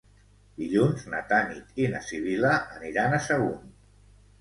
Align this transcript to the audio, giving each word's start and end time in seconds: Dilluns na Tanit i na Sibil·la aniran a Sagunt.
Dilluns 0.61 1.03
na 1.11 1.19
Tanit 1.33 1.79
i 1.83 1.87
na 1.93 2.03
Sibil·la 2.09 2.57
aniran 2.81 3.19
a 3.19 3.25
Sagunt. 3.31 3.73